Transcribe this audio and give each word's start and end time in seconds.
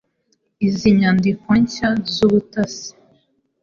Izi 0.67 0.89
nyandiko 0.99 1.47
nshya 1.61 1.89
z'ubutasi 2.13 2.89